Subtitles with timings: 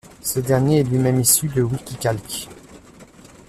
[0.23, 2.49] Ce dernier est lui-même issu de WikiCalc.